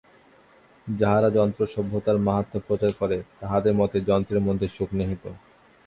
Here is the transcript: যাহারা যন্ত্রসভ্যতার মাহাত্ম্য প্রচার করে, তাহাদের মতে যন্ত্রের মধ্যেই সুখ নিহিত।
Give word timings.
যাহারা 0.87 1.29
যন্ত্রসভ্যতার 1.29 2.17
মাহাত্ম্য 2.19 2.59
প্রচার 2.67 2.91
করে, 2.93 3.17
তাহাদের 3.39 3.73
মতে 3.73 3.97
যন্ত্রের 4.01 4.41
মধ্যেই 4.41 4.71
সুখ 4.77 4.89
নিহিত। 4.93 5.23